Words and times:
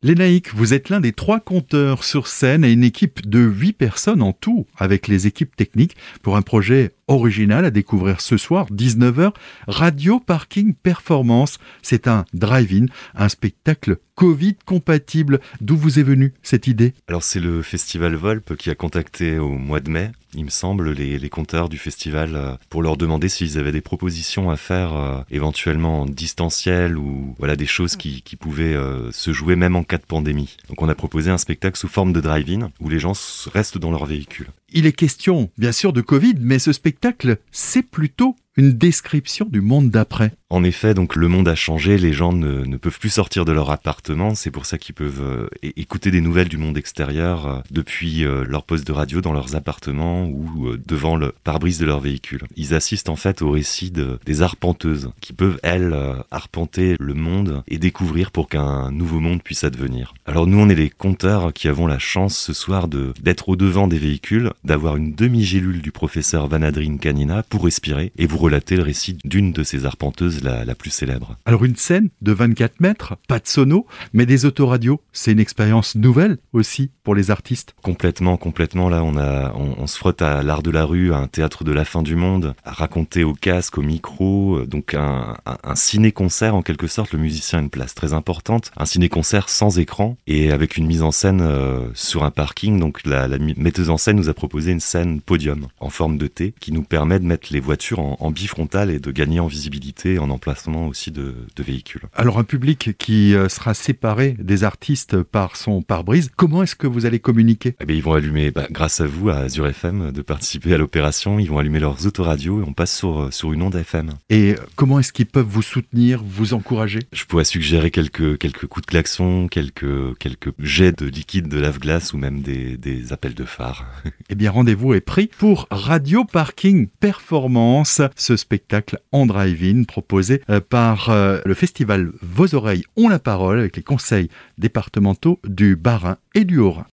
Lénaïque, 0.00 0.54
vous 0.54 0.74
êtes 0.74 0.90
l'un 0.90 1.00
des 1.00 1.12
trois 1.12 1.40
compteurs 1.40 2.04
sur 2.04 2.28
scène 2.28 2.64
et 2.64 2.70
une 2.70 2.84
équipe 2.84 3.28
de 3.28 3.40
huit 3.40 3.72
personnes 3.72 4.22
en 4.22 4.32
tout, 4.32 4.68
avec 4.76 5.08
les 5.08 5.26
équipes 5.26 5.56
techniques, 5.56 5.96
pour 6.22 6.36
un 6.36 6.42
projet 6.42 6.92
original 7.08 7.64
à 7.64 7.70
découvrir 7.70 8.20
ce 8.20 8.36
soir, 8.36 8.66
19h, 8.70 9.32
Radio 9.66 10.20
Parking 10.20 10.74
Performance. 10.74 11.58
C'est 11.82 12.06
un 12.06 12.24
drive-in, 12.32 12.86
un 13.14 13.28
spectacle 13.28 13.98
Covid 14.14 14.56
compatible. 14.64 15.40
D'où 15.60 15.76
vous 15.76 15.98
est 15.98 16.02
venue 16.02 16.34
cette 16.42 16.66
idée? 16.66 16.94
Alors 17.08 17.22
c'est 17.22 17.40
le 17.40 17.62
festival 17.62 18.14
Volp 18.14 18.56
qui 18.56 18.70
a 18.70 18.74
contacté 18.74 19.38
au 19.38 19.50
mois 19.50 19.80
de 19.80 19.90
mai, 19.90 20.10
il 20.34 20.44
me 20.44 20.50
semble, 20.50 20.92
les, 20.92 21.18
les 21.18 21.28
compteurs 21.30 21.68
du 21.68 21.78
festival 21.78 22.34
euh, 22.34 22.54
pour 22.68 22.82
leur 22.82 22.96
demander 22.96 23.28
s'ils 23.28 23.58
avaient 23.58 23.72
des 23.72 23.80
propositions 23.80 24.50
à 24.50 24.56
faire 24.56 24.94
euh, 24.94 25.20
éventuellement 25.30 26.02
en 26.02 26.06
distanciel 26.06 26.98
ou 26.98 27.34
voilà 27.38 27.56
des 27.56 27.66
choses 27.66 27.96
qui, 27.96 28.22
qui 28.22 28.36
pouvaient 28.36 28.74
euh, 28.74 29.10
se 29.10 29.32
jouer 29.32 29.56
même 29.56 29.74
en 29.74 29.84
cas 29.84 29.96
de 29.96 30.02
pandémie. 30.02 30.56
Donc 30.68 30.82
on 30.82 30.88
a 30.88 30.94
proposé 30.94 31.30
un 31.30 31.38
spectacle 31.38 31.78
sous 31.78 31.88
forme 31.88 32.12
de 32.12 32.20
drive-in 32.20 32.70
où 32.80 32.88
les 32.88 32.98
gens 32.98 33.14
restent 33.52 33.78
dans 33.78 33.90
leur 33.90 34.04
véhicule. 34.04 34.48
Il 34.70 34.84
est 34.84 34.92
question, 34.92 35.50
bien 35.56 35.72
sûr, 35.72 35.94
de 35.94 36.02
Covid, 36.02 36.34
mais 36.40 36.58
ce 36.58 36.72
spectacle, 36.72 37.38
c'est 37.50 37.82
plutôt 37.82 38.36
une 38.58 38.72
description 38.72 39.46
du 39.48 39.60
monde 39.60 39.88
d'après. 39.88 40.32
En 40.50 40.64
effet, 40.64 40.94
donc 40.94 41.14
le 41.14 41.28
monde 41.28 41.46
a 41.46 41.54
changé, 41.54 41.98
les 41.98 42.14
gens 42.14 42.32
ne, 42.32 42.76
peuvent 42.78 42.98
plus 42.98 43.10
sortir 43.10 43.44
de 43.44 43.52
leur 43.52 43.70
appartement, 43.70 44.34
c'est 44.34 44.50
pour 44.50 44.64
ça 44.64 44.78
qu'ils 44.78 44.94
peuvent 44.94 45.20
euh, 45.20 45.48
écouter 45.76 46.10
des 46.10 46.22
nouvelles 46.22 46.48
du 46.48 46.56
monde 46.56 46.78
extérieur 46.78 47.46
euh, 47.46 47.60
depuis 47.70 48.24
euh, 48.24 48.44
leur 48.48 48.64
poste 48.64 48.86
de 48.86 48.92
radio 48.92 49.20
dans 49.20 49.34
leurs 49.34 49.56
appartements 49.56 50.26
ou 50.26 50.74
devant 50.76 51.16
le 51.16 51.34
pare-brise 51.44 51.78
de 51.78 51.84
leur 51.84 52.00
véhicule. 52.00 52.44
Ils 52.56 52.74
assistent 52.74 53.10
en 53.10 53.16
fait 53.16 53.42
au 53.42 53.50
récit 53.50 53.90
de, 53.90 54.18
des 54.24 54.40
arpenteuses 54.40 55.10
qui 55.20 55.34
peuvent, 55.34 55.60
elles, 55.62 55.94
arpenter 56.30 56.96
le 56.98 57.14
monde 57.14 57.62
et 57.68 57.78
découvrir 57.78 58.30
pour 58.30 58.48
qu'un 58.48 58.90
nouveau 58.90 59.20
monde 59.20 59.42
puisse 59.42 59.64
advenir. 59.64 60.14
Alors 60.26 60.46
nous, 60.46 60.58
on 60.58 60.68
est 60.68 60.74
les 60.74 60.90
compteurs 60.90 61.52
qui 61.52 61.68
avons 61.68 61.86
la 61.86 61.98
chance 61.98 62.36
ce 62.36 62.52
soir 62.54 62.88
d'être 62.88 63.50
au 63.50 63.56
devant 63.56 63.86
des 63.86 63.98
véhicules, 63.98 64.52
d'avoir 64.64 64.96
une 64.96 65.14
demi-gélule 65.14 65.82
du 65.82 65.92
professeur 65.92 66.48
Vanadrine 66.48 66.98
Canina 66.98 67.42
pour 67.42 67.64
respirer 67.64 68.12
et 68.16 68.26
vous 68.26 68.38
relater 68.48 68.76
le 68.76 68.82
récit 68.82 69.18
d'une 69.24 69.52
de 69.52 69.62
ces 69.62 69.84
arpenteuses 69.84 70.42
la, 70.42 70.64
la, 70.64 70.74
plus 70.74 70.90
célèbre. 70.90 71.36
Alors 71.44 71.64
une 71.64 71.76
scène 71.76 72.08
de 72.22 72.32
24 72.32 72.80
mètres, 72.80 73.16
pas 73.28 73.38
de 73.38 73.46
sono, 73.46 73.86
mais 74.14 74.24
des 74.24 74.46
autoradios, 74.46 75.02
c'est 75.12 75.32
une 75.32 75.40
expérience 75.40 75.96
nouvelle 75.96 76.38
aussi 76.54 76.90
pour 77.04 77.14
les 77.14 77.30
artistes. 77.30 77.74
Complètement, 77.82 78.38
complètement. 78.38 78.88
Là, 78.88 79.04
on, 79.04 79.16
a, 79.16 79.52
on, 79.54 79.74
on 79.78 79.86
se 79.86 79.98
frotte 79.98 80.22
à 80.22 80.42
l'art 80.42 80.62
de 80.62 80.70
la 80.70 80.84
rue, 80.84 81.12
à 81.12 81.18
un 81.18 81.26
théâtre 81.26 81.62
de 81.62 81.72
la 81.72 81.84
fin 81.84 82.02
du 82.02 82.16
monde, 82.16 82.54
à 82.64 82.72
raconter 82.72 83.22
au 83.22 83.34
casque, 83.34 83.76
au 83.76 83.82
micro, 83.82 84.64
donc 84.66 84.94
un, 84.94 85.36
un, 85.44 85.58
un 85.62 85.74
ciné-concert 85.74 86.54
en 86.54 86.62
quelque 86.62 86.86
sorte. 86.86 87.12
Le 87.12 87.18
musicien 87.18 87.58
a 87.58 87.62
une 87.62 87.70
place 87.70 87.94
très 87.94 88.14
importante, 88.14 88.70
un 88.76 88.86
ciné-concert 88.86 89.50
sans 89.50 89.78
écran 89.78 90.16
et 90.26 90.52
avec 90.52 90.76
une 90.76 90.86
mise 90.86 91.02
en 91.02 91.10
scène 91.10 91.40
euh, 91.42 91.88
sur 91.94 92.24
un 92.24 92.30
parking. 92.30 92.80
Donc 92.80 93.04
la, 93.04 93.28
la, 93.28 93.38
metteuse 93.38 93.90
en 93.90 93.98
scène 93.98 94.16
nous 94.16 94.28
a 94.30 94.34
proposé 94.34 94.72
une 94.72 94.80
scène 94.80 95.20
podium 95.20 95.66
en 95.80 95.90
forme 95.90 96.16
de 96.16 96.26
T 96.26 96.54
qui 96.60 96.72
nous 96.72 96.82
permet 96.82 97.18
de 97.18 97.26
mettre 97.26 97.48
les 97.52 97.60
voitures 97.60 98.00
en, 98.00 98.16
en 98.20 98.30
bifrontale 98.38 98.90
et 98.90 99.00
de 99.00 99.10
gagner 99.10 99.40
en 99.40 99.48
visibilité, 99.48 100.18
en 100.18 100.30
emplacement 100.30 100.86
aussi 100.86 101.10
de, 101.10 101.34
de, 101.56 101.62
véhicules. 101.62 102.02
Alors 102.14 102.38
un 102.38 102.44
public 102.44 102.96
qui 102.98 103.34
euh, 103.34 103.48
sera 103.48 103.74
séparé 103.74 104.36
des 104.38 104.62
artistes 104.62 105.22
par 105.22 105.56
son 105.56 105.82
pare-brise, 105.82 106.30
comment 106.36 106.62
est-ce 106.62 106.76
que 106.76 106.86
vous 106.86 107.04
allez 107.04 107.18
communiquer? 107.18 107.74
Eh 107.80 107.84
bien, 107.84 107.96
Ils 107.96 108.02
vont 108.02 108.14
allumer, 108.14 108.50
bah, 108.52 108.68
grâce 108.70 109.00
à 109.00 109.06
vous, 109.06 109.28
à 109.28 109.38
Azure 109.38 109.66
FM, 109.66 110.12
de 110.12 110.22
participer 110.22 110.72
à 110.74 110.78
l'opération, 110.78 111.38
ils 111.38 111.48
vont 111.48 111.58
allumer 111.58 111.80
leurs 111.80 112.06
autoradios 112.06 112.60
et 112.60 112.64
on 112.66 112.72
passe 112.72 112.96
sur, 112.96 113.22
euh, 113.22 113.30
sur 113.32 113.52
une 113.52 113.62
onde 113.62 113.74
FM. 113.74 114.10
Et 114.30 114.54
comment 114.76 115.00
est-ce 115.00 115.12
qu'ils 115.12 115.26
peuvent 115.26 115.44
vous 115.44 115.62
soutenir, 115.62 116.22
vous 116.24 116.54
encourager? 116.54 117.00
Je 117.12 117.24
pourrais 117.24 117.44
suggérer 117.44 117.90
quelques, 117.90 118.38
quelques 118.38 118.66
coups 118.66 118.86
de 118.86 118.90
klaxon, 118.90 119.48
quelques, 119.48 120.16
quelques 120.18 120.52
jets 120.60 120.92
de 120.92 121.06
liquide 121.06 121.48
de 121.48 121.58
lave-glace 121.58 122.12
ou 122.12 122.18
même 122.18 122.40
des, 122.40 122.76
des 122.76 123.12
appels 123.12 123.34
de 123.34 123.44
phare. 123.44 123.84
eh 124.30 124.34
bien, 124.36 124.52
rendez-vous 124.52 124.94
est 124.94 125.00
pris 125.00 125.28
pour 125.38 125.66
Radio 125.70 126.24
Parking 126.24 126.86
Performance, 127.00 128.00
ce 128.18 128.36
spectacle 128.36 128.98
en 129.12 129.24
drive-in 129.24 129.84
proposé 129.84 130.42
euh, 130.50 130.60
par 130.60 131.08
euh, 131.08 131.40
le 131.44 131.54
festival 131.54 132.12
Vos 132.20 132.54
oreilles 132.54 132.84
ont 132.96 133.08
la 133.08 133.18
parole 133.18 133.58
avec 133.58 133.76
les 133.76 133.82
conseils 133.82 134.28
départementaux 134.58 135.40
du 135.44 135.76
Bas-Rhin 135.76 136.18
et 136.34 136.44
du 136.44 136.58
Haut-Rhin. 136.58 136.86